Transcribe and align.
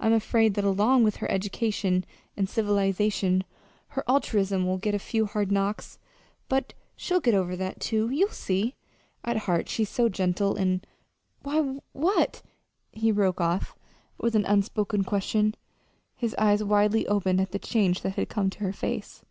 I'm 0.00 0.12
afraid 0.12 0.54
that 0.54 0.64
along 0.64 1.04
with 1.04 1.18
her 1.18 1.30
education 1.30 2.04
and 2.36 2.48
civilization 2.48 3.44
her 3.90 4.02
altruism 4.08 4.66
will 4.66 4.78
get 4.78 4.96
a 4.96 4.98
few 4.98 5.26
hard 5.26 5.52
knocks. 5.52 6.00
But 6.48 6.74
she'll 6.96 7.20
get 7.20 7.34
over 7.34 7.54
that, 7.54 7.78
too. 7.78 8.10
You'll 8.10 8.30
see. 8.32 8.74
At 9.22 9.36
heart 9.46 9.68
she's 9.68 9.88
so 9.90 10.08
gentle 10.08 10.56
and 10.56 10.84
why, 11.44 11.78
what" 11.92 12.42
he 12.90 13.12
broke 13.12 13.40
off 13.40 13.76
with 14.18 14.34
an 14.34 14.44
unspoken 14.44 15.04
question, 15.04 15.54
his 16.16 16.34
eyes 16.36 16.64
widely 16.64 17.06
opened 17.06 17.40
at 17.40 17.52
the 17.52 17.60
change 17.60 18.02
that 18.02 18.16
had 18.16 18.28
come 18.28 18.50
to 18.50 18.58
her 18.58 18.72
face. 18.72 19.22